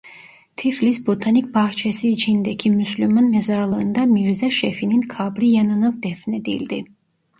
[0.57, 6.85] Tiflis Botanik Bahçesi içindeki Müslüman mezarlığında Mirza Şefi'nin kabri yanına defnedildi.